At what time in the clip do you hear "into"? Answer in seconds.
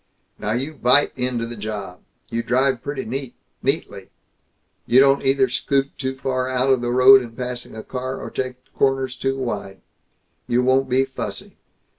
1.15-1.45